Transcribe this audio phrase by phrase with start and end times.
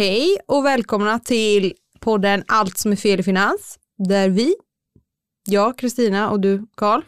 [0.00, 3.78] Hej och välkomna till podden Allt som är fel i finans.
[4.08, 4.54] Där vi,
[5.48, 7.02] jag Kristina och du Karl,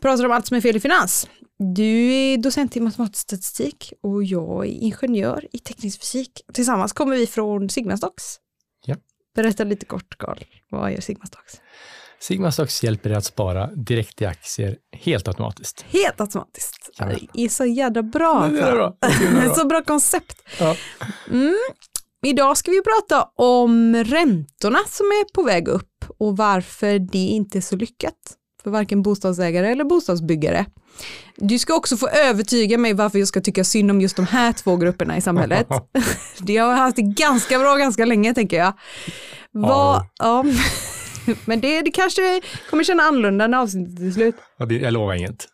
[0.00, 1.28] pratar om allt som är fel i finans.
[1.74, 6.40] Du är docent i matematisk statistik och jag är ingenjör i teknisk fysik.
[6.52, 8.36] Tillsammans kommer vi från Sigmastocks.
[8.84, 8.96] Ja.
[9.34, 10.38] Berätta lite kort Karl,
[10.70, 11.60] vad gör Sigmastocks?
[12.22, 15.84] Sigma Stocks hjälper dig att spara direkt i aktier helt automatiskt.
[15.88, 16.90] Helt automatiskt.
[16.98, 17.06] Ja.
[17.32, 18.48] Det är så jädra bra.
[18.48, 18.96] Det är bra.
[19.00, 19.54] Det är bra.
[19.56, 20.42] så bra koncept.
[20.58, 20.76] Ja.
[21.30, 21.54] Mm.
[22.26, 27.58] Idag ska vi prata om räntorna som är på väg upp och varför det inte
[27.58, 28.18] är så lyckat
[28.62, 30.66] för varken bostadsägare eller bostadsbyggare.
[31.36, 34.52] Du ska också få övertyga mig varför jag ska tycka synd om just de här
[34.52, 35.66] två grupperna i samhället.
[36.38, 38.72] Det har jag haft det ganska bra ganska länge tänker jag.
[39.52, 40.44] Vad, ja.
[41.44, 44.34] Men det, det kanske kommer känna annorlunda när avsnittet är slut.
[44.56, 45.48] Ja, det- Jag lovar inget.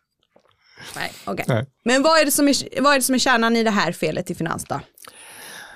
[0.97, 1.45] Nej, okej.
[1.49, 1.67] Nej.
[1.85, 3.93] Men vad är, det som är, vad är det som är kärnan i det här
[3.93, 4.81] felet i finans då?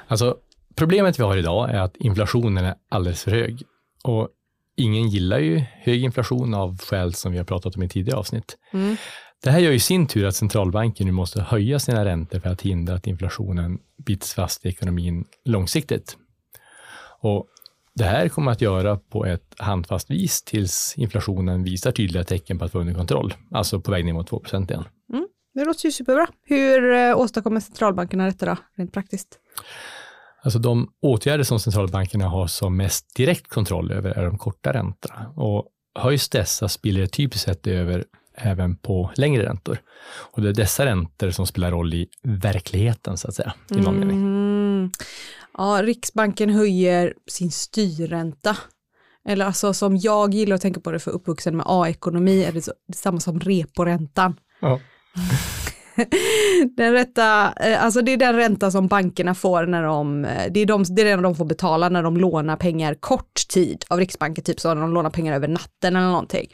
[0.08, 0.36] Alltså,
[0.76, 3.62] problemet vi har idag är att inflationen är alldeles för hög.
[4.04, 4.28] Och
[4.76, 8.56] ingen gillar ju hög inflation av skäl som vi har pratat om i tidigare avsnitt.
[8.72, 8.96] Mm.
[9.42, 12.62] Det här gör i sin tur att centralbanken nu måste höja sina räntor för att
[12.62, 16.16] hindra att inflationen bits fast i ekonomin långsiktigt.
[17.20, 17.46] Och
[17.94, 22.64] det här kommer att göra på ett handfast vis tills inflationen visar tydliga tecken på
[22.64, 24.84] att vara under kontroll, alltså på väg ner mot 2 igen.
[25.54, 26.26] Det låter ju superbra.
[26.46, 29.38] Hur eh, åstadkommer centralbankerna detta då, rent praktiskt?
[30.42, 35.32] Alltså de åtgärder som centralbankerna har som mest direkt kontroll över är de korta räntorna.
[35.36, 38.04] Och höjs dessa spiller det typiskt sett över
[38.34, 39.78] även på längre räntor.
[40.32, 43.98] Och det är dessa räntor som spelar roll i verkligheten, så att säga, i någon
[43.98, 44.90] mening.
[45.58, 45.68] Mm.
[45.68, 48.56] Ja, Riksbanken höjer sin styrränta.
[49.28, 52.62] Eller alltså som jag gillar att tänka på det för uppvuxen med A-ekonomi är det,
[52.62, 54.36] så, det är samma som reporäntan.
[54.60, 54.80] Ja.
[56.76, 60.60] Den rätta, eh, alltså det är den ränta som bankerna får när de, eh, det
[60.60, 63.98] är, de, det är den de får betala när de lånar pengar kort tid av
[63.98, 66.46] Riksbanken, typ så när de lånar pengar över natten eller någonting.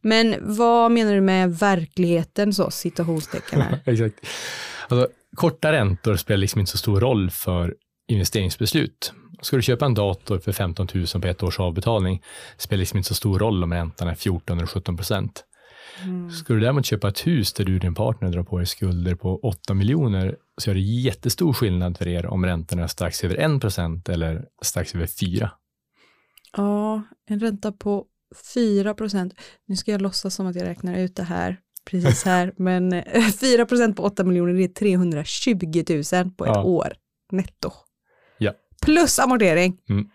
[0.00, 3.80] Men vad menar du med verkligheten så, citationstecken här?
[3.92, 4.14] Exakt.
[4.88, 7.74] Alltså, korta räntor spelar liksom inte så stor roll för
[8.08, 9.12] investeringsbeslut.
[9.42, 12.22] Ska du köpa en dator för 15 000 på ett års avbetalning
[12.56, 15.44] spelar liksom inte så stor roll om räntan är 14 eller 17 procent.
[16.44, 19.14] Ska du däremot köpa ett hus där du och din partner drar på er skulder
[19.14, 23.54] på 8 miljoner så är det jättestor skillnad för er om räntorna är strax över
[23.54, 25.50] 1 procent eller strax över 4.
[26.56, 28.04] Ja, en ränta på
[28.54, 29.34] 4 procent.
[29.66, 31.56] Nu ska jag låtsas som att jag räknar ut det här
[31.90, 35.84] precis här, men eh, 4 procent på 8 miljoner det är 320
[36.22, 36.62] 000 på ett Ja.
[36.62, 36.92] år
[37.32, 37.72] netto.
[38.84, 39.76] Plus amortering.
[39.88, 40.08] Mm.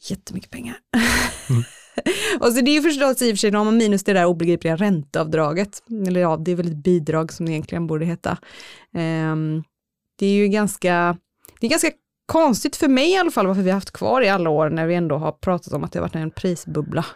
[0.00, 0.76] Jättemycket pengar.
[2.40, 4.12] och så det är ju förstås i och för sig, då har man minus det
[4.12, 5.82] där obegripliga ränteavdraget.
[6.06, 8.38] Eller ja, det är väl ett bidrag som det egentligen borde heta.
[8.94, 9.62] Ehm,
[10.18, 11.16] det är ju ganska,
[11.60, 11.90] det är ganska
[12.26, 14.86] konstigt för mig i alla fall varför vi har haft kvar i alla år när
[14.86, 17.06] vi ändå har pratat om att det har varit en prisbubbla.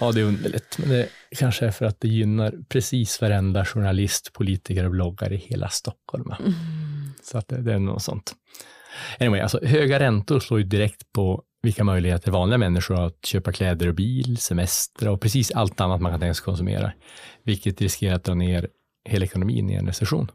[0.00, 1.08] Ja, det är underligt, men det
[1.38, 6.34] kanske är för att det gynnar precis varenda journalist, politiker och bloggare i hela Stockholm.
[7.22, 8.34] Så att det, det är något sånt.
[9.20, 13.52] Anyway, alltså höga räntor slår ju direkt på vilka möjligheter vanliga människor har att köpa
[13.52, 16.92] kläder och bil, semester och precis allt annat man kan tänka sig konsumera,
[17.42, 18.68] vilket riskerar att dra ner
[19.04, 20.30] hela ekonomin i en recession.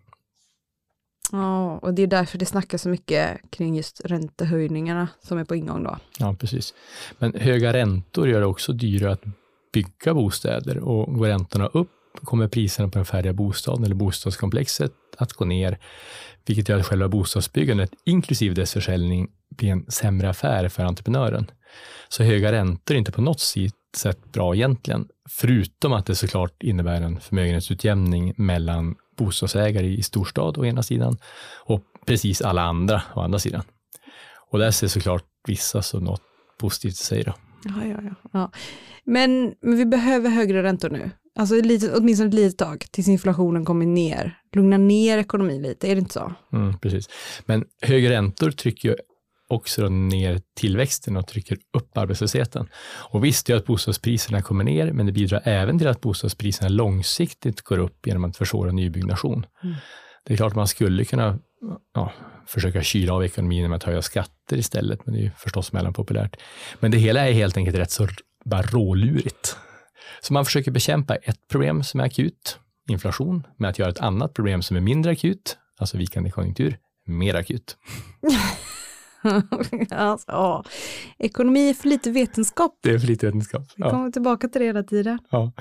[1.31, 5.55] Ja, och det är därför det snackas så mycket kring just räntehöjningarna som är på
[5.55, 5.97] ingång då.
[6.19, 6.73] Ja, precis.
[7.19, 9.23] Men höga räntor gör det också dyrare att
[9.73, 15.33] bygga bostäder och går räntorna upp kommer priserna på den färdiga bostaden eller bostadskomplexet att
[15.33, 15.77] gå ner,
[16.45, 19.27] vilket gör att själva bostadsbyggandet, inklusive dess försäljning,
[19.57, 21.51] blir en sämre affär för entreprenören.
[22.09, 23.39] Så höga räntor är inte på något
[23.97, 30.65] sätt bra egentligen, förutom att det såklart innebär en förmögenhetsutjämning mellan bostadsägare i storstad å
[30.65, 31.17] ena sidan
[31.65, 33.63] och precis alla andra å andra sidan.
[34.49, 36.21] Och där ser såklart vissa som något
[36.57, 37.33] positivt i sig då.
[37.63, 38.29] Ja, ja, ja.
[38.33, 38.51] ja.
[39.03, 41.11] Men, men vi behöver högre räntor nu.
[41.35, 44.37] Alltså ett litet, åtminstone ett litet tag tills inflationen kommer ner.
[44.55, 46.33] Lugna ner ekonomin lite, är det inte så?
[46.53, 47.09] Mm, precis.
[47.45, 48.95] Men högre räntor trycker ju
[49.47, 52.67] också ner tillväxten och trycker upp arbetslösheten.
[53.09, 57.61] Och visst är att bostadspriserna kommer ner, men det bidrar även till att bostadspriserna långsiktigt
[57.61, 59.45] går upp genom att försvåra nybyggnation.
[59.63, 59.75] Mm.
[60.25, 61.39] Det är klart att man skulle kunna
[61.93, 62.11] ja,
[62.47, 66.35] försöka kyla av ekonomin med att höja skatter istället, men det är ju förstås mellanpopulärt.
[66.79, 68.07] Men det hela är helt enkelt rätt så
[68.45, 69.57] bara rålurigt.
[70.21, 72.59] Så man försöker bekämpa ett problem som är akut,
[72.89, 77.35] inflation, med att göra ett annat problem som är mindre akut, alltså vikande konjunktur, mer
[77.35, 77.77] akut.
[79.91, 80.63] alltså, ja.
[81.17, 82.79] Ekonomi är för lite vetenskap.
[82.81, 83.63] Det är för lite vetenskap.
[83.75, 84.11] Vi kommer ja.
[84.11, 85.19] tillbaka till det hela tiden.
[85.29, 85.51] Ja.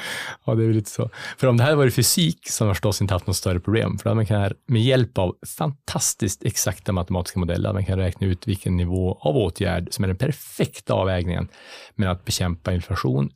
[0.45, 1.11] ja, det är väl lite så.
[1.39, 3.99] För om det här varit fysik så har förstås inte haft något större problem.
[3.99, 8.49] För att man kan med hjälp av fantastiskt exakta matematiska modeller, man kan räkna ut
[8.49, 11.49] vilken nivå av åtgärd som är den perfekta avvägningen
[11.95, 13.31] med att bekämpa inflation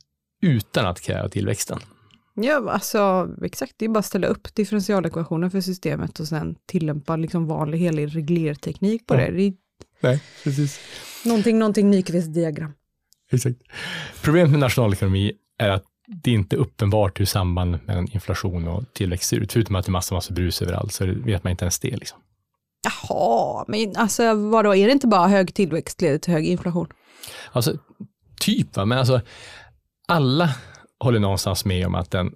[0.45, 1.79] utan att kräva tillväxten.
[2.33, 7.15] Ja, alltså exakt, det är bara att ställa upp differentialekvationen för systemet och sen tillämpa
[7.15, 9.17] liksom vanlig helig reglerteknik på ja.
[9.17, 9.31] det.
[9.31, 9.53] det är
[9.99, 10.79] Nej, precis.
[11.25, 12.73] Någonting, någonting Nyqvists diagram.
[13.31, 13.57] Exakt.
[14.21, 19.29] Problemet med nationalekonomi är att det är inte uppenbart hur samband mellan inflation och tillväxt
[19.29, 21.79] ser ut, förutom att det är massa, massa brus överallt, så vet man inte ens
[21.79, 21.97] det.
[21.97, 22.19] Liksom.
[22.83, 26.87] Jaha, men alltså vadå, är det inte bara hög tillväxt leder till hög inflation?
[27.51, 27.77] Alltså,
[28.39, 28.85] typ, va?
[28.85, 29.21] men alltså
[30.07, 30.49] alla
[30.99, 32.33] håller någonstans med om att den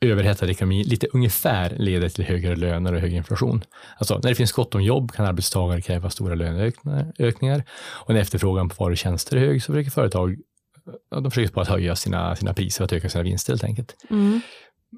[0.00, 3.64] överhettad ekonomi lite ungefär leder till högre löner och högre inflation.
[3.98, 8.68] Alltså när det finns gott om jobb kan arbetstagare kräva stora löneökningar och när efterfrågan
[8.68, 10.36] på varor och tjänster är hög så försöker företag
[11.10, 13.96] de försöker bara att höja sina, sina priser för att öka sina vinster helt enkelt.
[14.10, 14.40] Mm.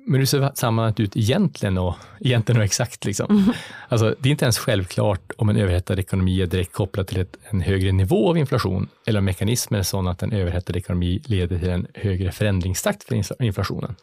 [0.06, 3.04] Men hur ser sammanhanget ut egentligen och, egentligen och exakt?
[3.04, 3.30] Liksom?
[3.30, 3.52] Mm.
[3.88, 7.36] Alltså, det är inte ens självklart om en överhettad ekonomi är direkt kopplad till ett,
[7.50, 11.58] en högre nivå av inflation eller om mekanismen är sån att en överhettad ekonomi leder
[11.58, 13.94] till en högre förändringstakt för inflationen.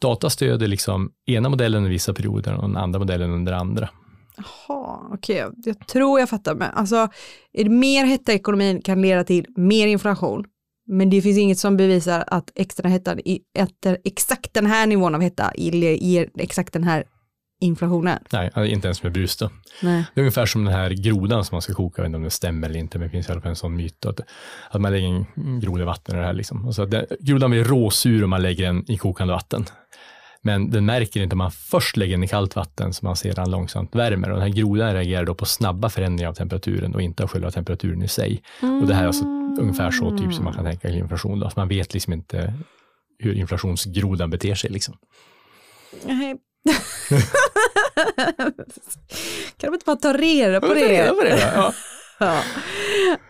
[0.00, 3.88] Data stöder liksom ena modellen under vissa perioder och den andra modellen under andra.
[4.36, 5.60] Jaha, okej, okay.
[5.64, 6.54] jag tror jag fattar.
[6.54, 7.08] Men alltså,
[7.52, 10.44] är det mer hetta ekonomin kan leda till mer inflation
[10.90, 13.20] men det finns inget som bevisar att extra hettan,
[13.58, 17.04] att exakt den här nivån av hetta ger exakt den här
[17.60, 18.18] inflationen.
[18.32, 19.50] Nej, inte ens med brus då.
[19.82, 20.04] Nej.
[20.14, 22.22] Det är ungefär som den här grodan som man ska koka, jag vet inte om
[22.22, 24.20] det stämmer eller inte, men det finns i alla fall en sån myt att,
[24.70, 26.32] att man lägger en groda i vatten i det här.
[26.32, 26.66] Liksom.
[26.66, 29.64] Och så det, grodan blir råsur om man lägger den i kokande vatten.
[30.42, 33.50] Men den märker inte om man först lägger den i kallt vatten som man sedan
[33.50, 34.30] långsamt värmer.
[34.30, 37.50] Och den här grodan reagerar då på snabba förändringar av temperaturen och inte av själva
[37.50, 38.42] temperaturen i sig.
[38.62, 38.80] Mm.
[38.80, 41.40] Och det här är alltså ungefär så typ som man kan tänka inflation.
[41.40, 41.50] Då.
[41.56, 42.54] Man vet liksom inte
[43.18, 44.70] hur inflationsgrodan beter sig.
[44.70, 44.96] Liksom.
[46.04, 46.36] Nej.
[49.56, 50.88] kan de inte bara ta reda på det?
[50.88, 51.72] Reda på det ja.
[52.18, 52.42] ja.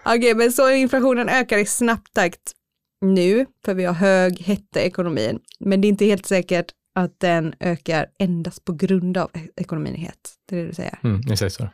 [0.04, 2.52] Okej, okay, men så inflationen ökar i snabb takt
[3.00, 5.40] nu, för vi har hög hetta i ekonomin.
[5.60, 9.94] Men det är inte helt säkert att den ökar endast på grund av e- ekonomin
[9.94, 10.34] i het.
[10.48, 10.98] Det är det du säger.
[11.04, 11.68] Mm, exakt så.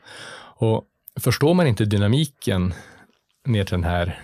[0.57, 0.85] Och
[1.21, 2.75] förstår man inte dynamiken
[3.47, 4.21] ner till den här,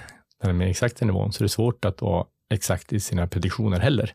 [0.47, 4.15] den mer exakta nivån så är det svårt att vara exakt i sina prediktioner heller.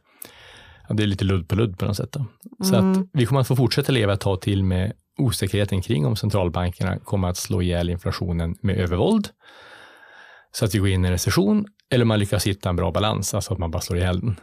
[0.87, 2.11] Ja, det är lite ludd på ludd på något sätt.
[2.11, 2.25] Då.
[2.63, 2.91] Så mm.
[2.91, 6.99] att vi kommer att få fortsätta leva ett tag till med osäkerheten kring om centralbankerna
[6.99, 9.29] kommer att slå ihjäl inflationen med övervåld
[10.51, 13.33] så att vi går in i en recession eller man lyckas hitta en bra balans,
[13.33, 14.39] alltså att man bara slår ihjäl den.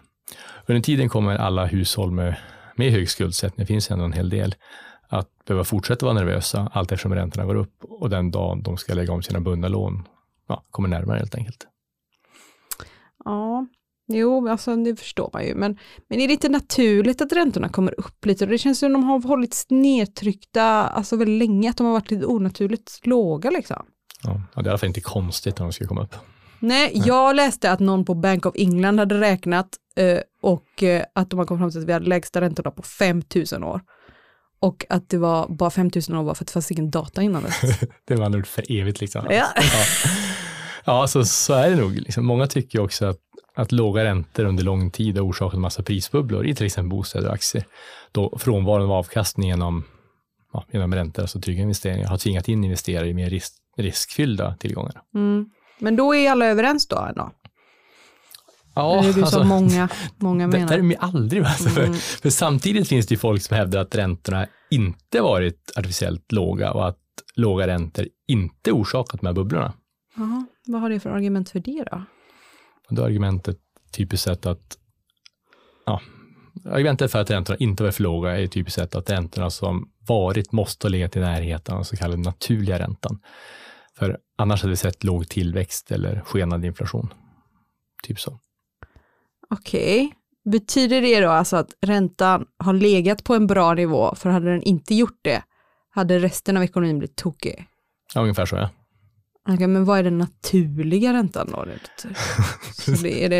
[0.67, 2.37] Under tiden kommer alla hushåll med,
[2.77, 4.55] med hög skuldsättning, det finns ändå en hel del,
[5.09, 8.95] att behöva fortsätta vara nervösa allt eftersom räntorna går upp och den dagen de ska
[8.95, 10.09] lägga om sina bundna lån
[10.49, 11.67] ja, kommer närmare helt enkelt.
[13.25, 13.67] Ja,
[14.13, 15.79] jo, alltså det förstår man ju, men,
[16.09, 18.47] men är det inte naturligt att räntorna kommer upp lite?
[18.47, 22.27] Det känns som de har hållits nedtryckta alltså väldigt länge, att de har varit lite
[22.27, 23.87] onaturligt låga liksom.
[24.23, 26.15] Ja, det är i alla fall inte konstigt att de ska komma upp.
[26.59, 31.31] Nej, jag läste att någon på Bank of England hade räknat eh, och eh, att
[31.31, 33.81] de har kommit fram till att vi hade lägsta räntorna på 5000 år.
[34.61, 37.43] Och att det var bara 5000 år var för att det fanns ingen data innan
[37.43, 37.61] dess.
[38.05, 39.27] det var nog för evigt liksom.
[39.31, 39.85] Ja, ja.
[40.85, 41.95] Ja så, så är det nog.
[41.95, 42.27] Liksom.
[42.27, 43.21] Många tycker också att,
[43.55, 47.35] att låga räntor under lång tid har orsakat massa prisbubblor i till exempel bostäder och
[47.35, 47.65] aktier.
[48.13, 49.85] Då frånvaron av avkastning genom,
[50.53, 55.03] ja, genom räntor, alltså trygga investeringar, har tvingat in investerare i mer risk, riskfyllda tillgångar.
[55.15, 55.51] Mm.
[55.79, 57.11] Men då är alla överens då?
[57.17, 57.31] då?
[58.75, 60.69] Ja, det är det alltså, många, många menar.
[60.69, 61.45] Det är de aldrig.
[61.45, 61.95] Alltså, mm.
[61.95, 66.89] för, för, samtidigt finns det folk som hävdar att räntorna inte varit artificiellt låga och
[66.89, 66.99] att
[67.35, 69.73] låga räntor inte orsakat de här bubblorna.
[70.19, 72.05] Aha, vad har det för argument för det då?
[72.89, 73.59] Är argumentet
[73.93, 74.79] typiskt sett att
[75.87, 76.01] ja,
[76.65, 80.53] argumentet för att räntorna inte varit för låga är typiskt sett att räntorna som varit
[80.53, 83.21] måste ha legat i närheten av den så kallade naturliga räntan.
[83.99, 87.15] För annars hade vi sett låg tillväxt eller skenande inflation.
[88.03, 88.39] Typ så.
[89.51, 90.51] Okej, okay.
[90.53, 94.63] betyder det då alltså att räntan har legat på en bra nivå, för hade den
[94.63, 95.43] inte gjort det,
[95.91, 97.67] hade resten av ekonomin blivit tokig?
[98.15, 98.71] Ja, ungefär så ja.
[99.49, 101.67] Okay, men vad är den naturliga räntan då?
[102.73, 103.31] så det är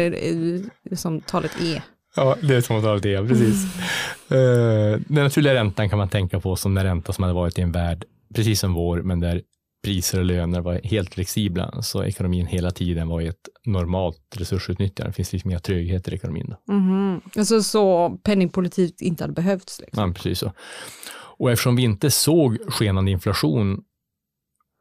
[0.91, 1.83] det som talet är?
[2.17, 3.77] Ja, det är som talet är, precis.
[4.29, 4.43] Mm.
[4.43, 7.63] Uh, den naturliga räntan kan man tänka på som den ränta som hade varit i
[7.63, 9.43] en värld precis som vår, men där
[9.85, 15.11] priser och löner var helt flexibla, så ekonomin hela tiden var i ett normalt resursutnyttjande.
[15.11, 16.47] Det finns liksom inga trögheter i ekonomin.
[16.67, 16.73] Då.
[16.73, 17.21] Mhm.
[17.37, 19.81] Alltså så penningpolitik inte hade behövts.
[19.81, 20.09] Liksom.
[20.09, 20.53] Ja, precis så.
[21.37, 23.83] Och eftersom vi inte såg skenande inflation,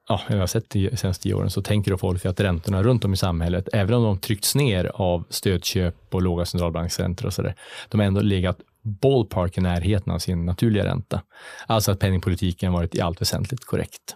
[0.10, 3.05] ja, jag har sett de senaste tio åren, så tänker då folk att räntorna runt
[3.05, 7.55] om i samhället, även om de tryckts ner av stödköp och låga centralbanksräntor och sådär,
[7.89, 8.57] de har ändå legat
[9.01, 11.22] ballpark i närheten av sin naturliga ränta.
[11.67, 14.15] Alltså att penningpolitiken varit i allt väsentligt korrekt.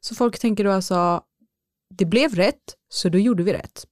[0.00, 1.22] Så folk tänker då alltså,
[1.98, 3.86] det blev rätt, så då gjorde vi rätt.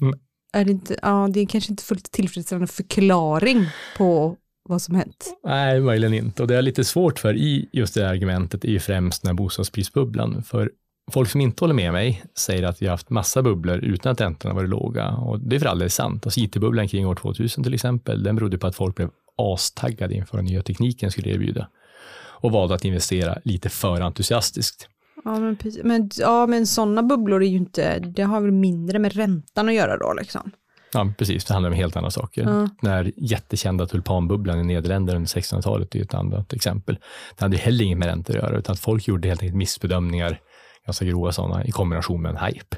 [0.00, 0.18] Mm.
[0.52, 4.36] Är det inte, ja, det är kanske inte fullt tillfredsställande förklaring på
[4.68, 5.38] vad som hänt.
[5.44, 6.42] Nej, möjligen inte.
[6.42, 9.34] Och det är lite svårt för i just det argumentet är ju främst den här
[9.34, 10.42] bostadsprisbubblan.
[10.42, 10.70] För
[11.10, 14.20] folk som inte håller med mig säger att vi har haft massa bubblor utan att
[14.20, 15.08] räntorna varit låga.
[15.08, 16.26] Och det är för alldeles sant.
[16.26, 20.36] Alltså IT-bubblan kring år 2000 till exempel, den berodde på att folk blev astaggade inför
[20.36, 21.68] vad nya tekniken skulle erbjuda
[22.40, 24.88] och valde att investera lite för entusiastiskt.
[25.24, 25.84] Ja men, precis.
[25.84, 29.74] men, ja, men sådana bubblor är ju inte, det har väl mindre med räntan att
[29.74, 30.50] göra då liksom.
[30.92, 31.44] Ja, precis.
[31.44, 32.42] Det handlar om helt andra saker.
[32.42, 32.68] Ja.
[32.80, 36.98] Den här jättekända tulpanbubblan i Nederländerna under 1600-talet är ett annat exempel.
[37.38, 40.40] Det hade heller inget med räntor att göra, utan att folk gjorde helt enkelt missbedömningar,
[40.86, 42.76] ganska grova sådana, i kombination med en hype.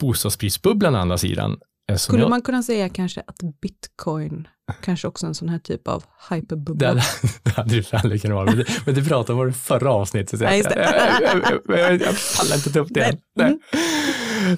[0.00, 1.58] Bostadsprisbubblan å andra sidan,
[1.96, 4.48] Skulle jag, man kunna säga kanske att bitcoin
[4.82, 6.88] kanske också en sån här typ av det hyperbubbla?
[6.88, 7.00] hade,
[7.42, 9.92] det hade det aldrig kunnat vara, men det, men det pratade om i det förra
[10.00, 10.40] avsnittet.
[10.40, 11.20] jag, det.
[11.20, 13.18] jag, jag, jag, pallar inte ta upp det.
[13.36, 13.58] Nej.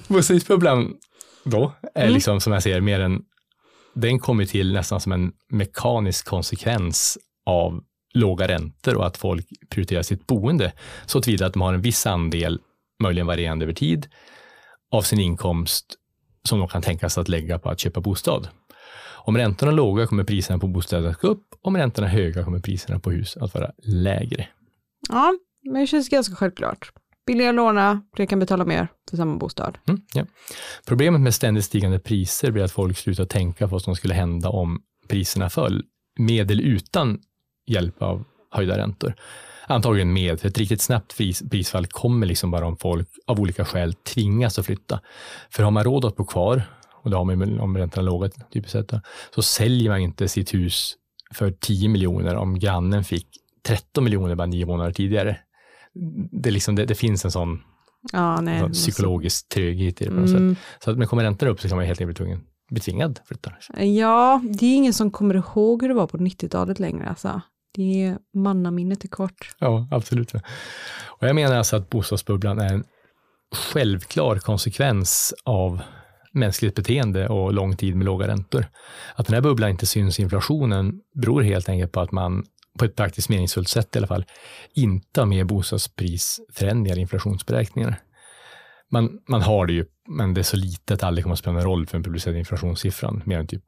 [0.07, 0.93] Bostadsprisbubblan
[1.43, 2.13] då är Mm.
[2.13, 3.21] liksom som jag ser mer en,
[3.93, 7.83] den kommer till nästan som en mekanisk konsekvens av
[8.13, 10.73] låga räntor och att folk prioriterar sitt boende
[11.05, 12.59] så tillvida att de har en viss andel,
[12.99, 14.07] möjligen varierande över tid,
[14.91, 15.95] av sin inkomst
[16.47, 18.47] som de kan tänka sig att lägga på att köpa bostad.
[19.25, 22.43] Om räntorna är låga kommer priserna på bostäder att gå upp, om räntorna är höga
[22.43, 24.47] kommer priserna på hus att vara lägre.
[25.09, 25.33] Ja,
[25.63, 26.91] men det känns ganska självklart.
[27.25, 29.77] Billigare att låna, fler kan betala mer för samma bostad.
[29.87, 30.25] Mm, ja.
[30.87, 34.49] Problemet med ständigt stigande priser blir att folk slutar tänka på vad som skulle hända
[34.49, 35.83] om priserna föll,
[36.19, 37.19] med eller utan
[37.67, 39.13] hjälp av höjda räntor.
[39.67, 43.65] Antagligen med, för ett riktigt snabbt pris, prisfall kommer liksom bara om folk av olika
[43.65, 44.99] skäl tvingas att flytta.
[45.49, 46.63] För har man råd att bo kvar,
[47.03, 48.91] och det har man ju om räntorna är låga typiskt sett,
[49.35, 50.95] så säljer man inte sitt hus
[51.33, 53.27] för 10 miljoner om grannen fick
[53.65, 55.37] 13 miljoner bara nio månader tidigare.
[56.31, 57.61] Det, liksom, det, det finns en sån
[58.11, 58.59] Ja, nej.
[58.59, 60.37] sån psykologisk tröghet i det på något sätt.
[60.37, 60.55] Mm.
[60.83, 63.19] Så att men kommer räntorna upp så kan man helt enkelt bli tvungen, bli tvingad
[63.21, 63.53] att flytta.
[63.83, 67.09] Ja, det är ingen som kommer ihåg hur det var på 90-talet längre.
[67.09, 67.41] Alltså.
[67.75, 69.49] Det är mannaminnet är kort.
[69.59, 70.33] Ja, absolut.
[71.05, 72.83] Och jag menar alltså att bostadsbubblan är en
[73.55, 75.81] självklar konsekvens av
[76.33, 78.65] mänskligt beteende och lång tid med låga räntor.
[79.15, 82.45] Att den här bubblan inte syns i inflationen beror helt enkelt på att man
[82.79, 84.25] på ett praktiskt meningsfullt sätt i alla fall,
[84.73, 87.99] inte ha med bostadsprisförändringar i inflationsberäkningar.
[88.91, 91.39] Man, man har det ju, men det är så lite att det aldrig kommer att
[91.39, 93.63] spela någon roll för den publicerade inflationssiffran, mer än typ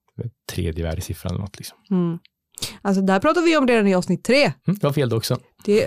[0.52, 1.58] tredje värdesiffran eller något.
[1.58, 1.78] Liksom.
[1.92, 2.20] Mm.
[2.86, 4.44] Alltså där pratar vi om redan i avsnitt tre.
[4.44, 5.38] Mm, det var fel det också.
[5.65, 5.80] Det,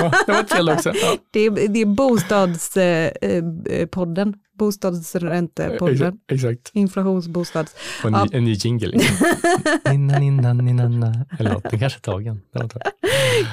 [0.00, 0.92] Ja, det var fel också.
[0.94, 1.16] Ja.
[1.32, 6.70] det, är, det är bostadspodden, bostadsräntepodden, Exakt.
[6.72, 7.74] inflationsbostads.
[8.02, 8.24] Och en, Ja.
[8.24, 8.98] ny, en ny jingle.
[9.90, 11.26] Ninna, ninna, ninna.
[11.38, 12.40] Eller något, den kanske är tagen.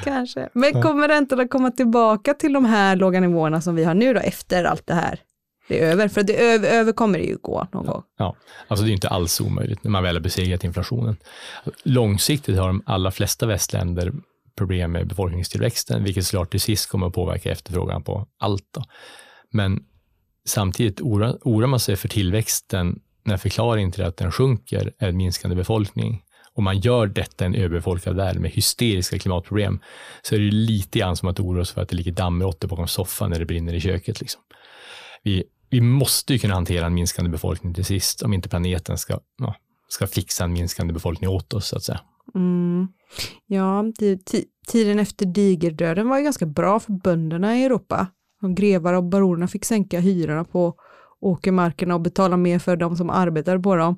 [0.03, 0.49] Kanske.
[0.53, 4.19] Men kommer räntorna komma tillbaka till de här låga nivåerna som vi har nu då
[4.19, 5.19] efter allt det här?
[5.69, 8.03] Det är över, för det över, över kommer det ju gå någon gång.
[8.17, 8.35] Ja,
[8.67, 11.17] alltså det är inte alls omöjligt när man väl har besegrat inflationen.
[11.83, 14.13] Långsiktigt har de allra flesta västländer
[14.57, 18.65] problem med befolkningstillväxten, vilket såklart till sist kommer att påverka efterfrågan på allt.
[18.71, 18.83] Då.
[19.51, 19.83] Men
[20.45, 25.17] samtidigt oroar, oroar man sig för tillväxten när förklaringen till att den sjunker är en
[25.17, 26.23] minskande befolkning
[26.53, 29.79] och man gör detta i en överbefolkad värld med hysteriska klimatproblem,
[30.21, 32.87] så är det lite grann som att oroa sig för att det ligger dammråttor bakom
[32.87, 34.21] soffan när det brinner i köket.
[34.21, 34.41] Liksom.
[35.23, 39.19] Vi, vi måste ju kunna hantera en minskande befolkning till sist, om inte planeten ska,
[39.37, 39.55] ja,
[39.87, 41.99] ska fixa en minskande befolkning åt oss, så att säga.
[42.35, 42.87] Mm.
[43.47, 43.83] Ja,
[44.67, 48.07] tiden efter digerdöden var ju ganska bra för bönderna i Europa.
[48.41, 50.75] De grevar och baronerna fick sänka hyrorna på
[51.21, 53.95] åkermarkerna och betala mer för de som arbetade på dem.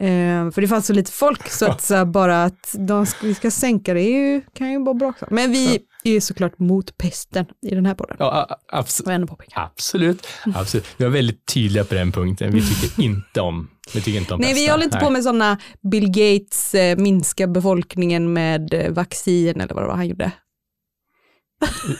[0.00, 3.34] Eh, för det fanns så lite folk så att så bara att de ska, vi
[3.34, 5.08] ska sänka det ju, kan ju vara bra.
[5.08, 5.26] också.
[5.30, 8.16] Men vi är såklart mot pesten i den här podden.
[8.18, 9.60] Ja, a- abs- Får jag ändå påpeka.
[9.60, 10.86] absolut, absolut.
[10.96, 12.52] Vi var väldigt tydliga på den punkten.
[12.52, 14.70] Vi tycker inte om, vi tycker inte om Nej, vi pesten.
[14.70, 15.58] håller inte på med sådana
[15.90, 20.30] Bill Gates eh, minska befolkningen med eh, vaccin eller vad det var han gjorde.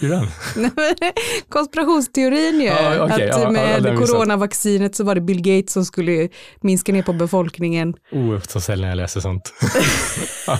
[0.00, 0.26] Hur den?
[1.48, 3.98] Konspirationsteorin ju, Ja, okej, att med jag.
[3.98, 6.28] coronavaccinet så var det Bill Gates som skulle
[6.60, 7.94] minska ner på befolkningen.
[8.12, 9.52] Oh, så sällan jag läser sånt.
[10.46, 10.58] ja,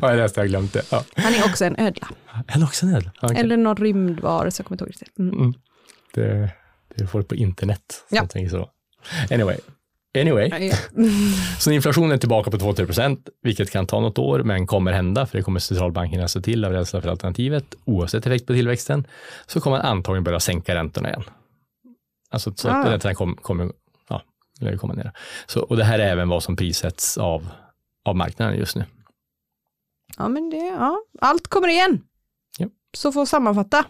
[0.00, 0.82] jag läste, jag glömde det.
[0.90, 1.04] Ja.
[1.16, 2.08] Han är också en ödla.
[2.46, 3.10] En oxenöd?
[3.22, 3.36] Okay.
[3.36, 5.18] Eller någon rymdvarelse, jag kommer inte ihåg riktigt.
[5.18, 5.34] Mm.
[5.38, 5.54] Mm.
[6.14, 6.50] Det,
[6.96, 8.26] det är folk på internet som Ja.
[8.26, 8.70] tänker så.
[9.30, 9.56] Anyway.
[10.20, 10.76] Anyway, Ja.
[11.58, 15.26] så inflationen är tillbaka på 2-3 procent, vilket kan ta något år, men kommer hända,
[15.26, 19.06] för det kommer centralbankerna se till av rädsla för alternativet, oavsett effekt på tillväxten,
[19.46, 21.24] så kommer man antagligen börja sänka räntorna igen.
[22.30, 22.90] Alltså så att Ah.
[22.92, 23.72] räntorna kommer, kommer,
[24.08, 24.22] ja,
[24.78, 25.12] komma ner.
[25.46, 27.48] Så, och det här är även vad som prissätts av,
[28.04, 28.84] av marknaden just nu.
[30.18, 30.98] ja, men det, ja.
[31.20, 32.00] Allt kommer igen.
[32.58, 32.66] Ja.
[32.96, 33.84] Så får sammanfatta.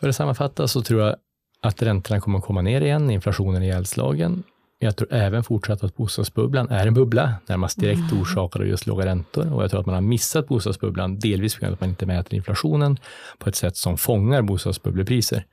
[0.00, 1.16] För att sammanfatta så tror jag
[1.62, 4.42] att räntorna kommer att komma ner igen, inflationen är ihjälslagen.
[4.78, 9.06] Jag tror även fortsatt att bostadsbubblan är en bubbla, närmast direkt orsakad av just låga
[9.06, 9.52] räntor.
[9.52, 12.06] Och jag tror att man har missat bostadsbubblan, delvis på grund av att man inte
[12.06, 12.98] mäter inflationen
[13.38, 15.44] på ett sätt som fångar bostadsbubblepriser.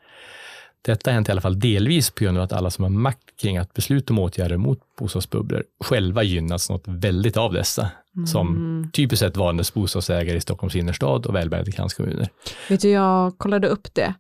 [0.82, 3.40] Detta har hänt i alla fall delvis på grund av att alla som har makt
[3.42, 7.90] kring att besluta om åtgärder mot bostadsbubblor själva gynnas något väldigt av dessa,
[8.28, 12.30] som typiskt sett varandes bostadsägare i Stockholms innerstad och välbärgade kranskommuner.
[12.70, 14.14] Vet du, jag kollade upp det.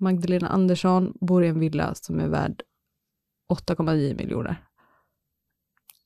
[0.00, 2.62] Magdalena Andersson bor i en villa som är värd
[3.52, 4.56] 8,9 miljoner.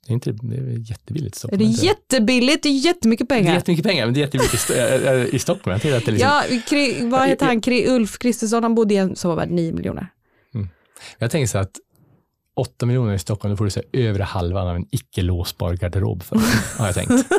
[0.06, 1.58] Det är, inte, det är jättebilligt i Är Stockholm.
[1.58, 1.86] det inte?
[1.86, 2.62] jättebilligt?
[2.62, 3.54] Det är jättemycket Det är pengar.
[3.54, 4.70] jättemycket pengar, men det är jättemycket
[5.32, 5.72] i i Stockholm.
[5.72, 7.60] Jag att det är liksom, Ja, Kri, vad heter han?
[7.60, 10.08] Kri, Ulf Kristersson, han bodde i en som var värd 9 miljoner.
[11.18, 11.70] Jag tänker så att
[12.56, 16.22] 8 miljoner i Stockholm, då får du säga övre halvan av en icke låsbar garderob
[16.22, 16.36] för,
[16.78, 17.10] har jag tänkt.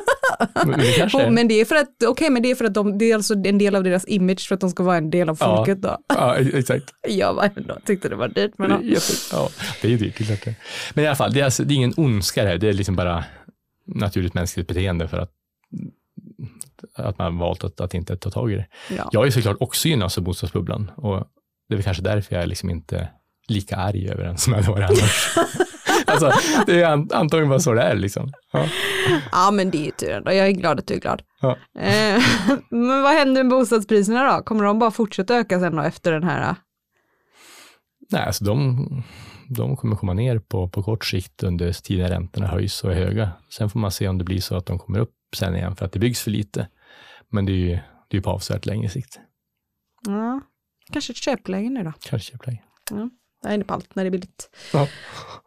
[0.65, 2.73] Men det kanske är, men det är för att, okej, men det är för att
[2.73, 5.09] de, det är alltså en del av deras image för att de ska vara en
[5.09, 5.55] del av Ja.
[5.57, 5.97] folket då.
[6.07, 6.83] ja, exakt.
[7.07, 8.99] Jag var ändå, tyckte det var dyrt, men ja.
[9.31, 9.49] ja,
[9.81, 10.55] det är dyrt, det är klart det.
[10.93, 12.73] Men i alla fall, det är, alltså, det är ingen ondska det här, det är
[12.73, 13.23] liksom bara
[13.85, 15.31] naturligt mänskligt beteende för att,
[16.95, 18.65] att man valt att, att inte ta tag i det.
[18.97, 19.09] ja.
[19.11, 21.27] Jag är såklart också gynnad av bostadsbubblan och
[21.69, 23.09] det är väl kanske därför jag är liksom inte
[23.47, 25.35] lika arg över den som jag hade varit annars.
[26.11, 26.31] alltså,
[26.65, 28.31] det är an- antagligen bara så det är liksom.
[28.51, 28.65] Ja.
[29.31, 30.31] ja, men det är ju tur ändå.
[30.31, 31.21] Jag är glad att du är glad.
[31.41, 31.57] Ja.
[31.79, 32.23] Eh,
[32.69, 34.43] men vad händer med bostadspriserna då?
[34.43, 36.55] Kommer de bara fortsätta öka sen då efter den här?
[38.11, 38.85] Nej, alltså de,
[39.49, 43.31] de kommer komma ner på, på kort sikt under tiden räntorna höjs och är höga.
[43.49, 45.85] Sen får man se om det blir så att de kommer upp sen igen för
[45.85, 46.67] att det byggs för lite.
[47.31, 49.19] Men det är ju det är på avsevärt längre sikt.
[50.07, 50.41] Ja,
[50.93, 51.93] kanske ett köpläge nu då.
[51.99, 52.61] Kanske köpläge.
[52.91, 53.09] Jag
[53.41, 54.49] på allt när det är billigt.
[54.73, 54.87] Ja.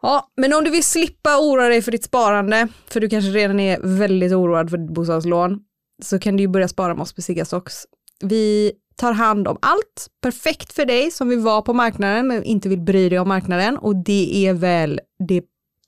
[0.01, 3.59] Ja, men om du vill slippa oroa dig för ditt sparande, för du kanske redan
[3.59, 5.59] är väldigt oroad för ditt bostadslån,
[6.03, 7.85] så kan du ju börja spara med oss på Sigastocks.
[8.21, 12.69] Vi tar hand om allt perfekt för dig som vill vara på marknaden men inte
[12.69, 15.43] vill bry dig om marknaden och det är väl det är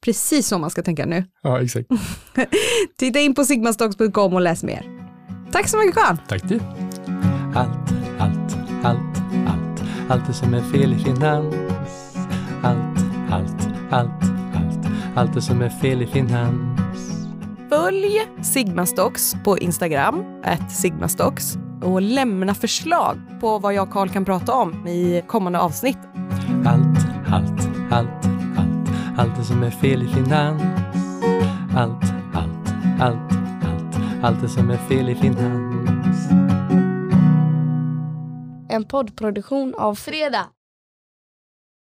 [0.06, 1.24] precis så man ska tänka nu.
[1.42, 1.90] Ja, exakt.
[2.98, 4.86] Titta in på sigmastocks.com och läs mer.
[5.52, 6.18] Tack så mycket Carl!
[6.28, 6.60] Tack du.
[7.56, 9.82] Allt, allt, allt, allt.
[10.10, 11.56] Allt det som är fel i finans.
[11.56, 11.65] Allt,
[13.36, 14.24] allt, allt,
[14.56, 14.88] allt.
[15.16, 16.80] Allt det som är fel i finans.
[17.70, 24.26] Följ Sigmastocks på Instagram, at Sigmastocks och lämna förslag på vad jag och Carl kan
[24.26, 25.98] prata om i kommande avsnitt.
[26.66, 28.26] Allt, allt, allt,
[28.58, 28.90] allt.
[29.18, 30.62] Allt det som är fel i finans.
[31.76, 33.32] Allt, allt, allt,
[33.64, 34.24] allt.
[34.24, 36.30] Allt det som är fel i finans.
[38.70, 40.46] En poddproduktion av Fredag.